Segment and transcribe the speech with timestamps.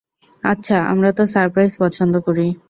[0.43, 2.47] আচ্ছা, আমরা তো সারপ্রাইজ পছন্দ করি।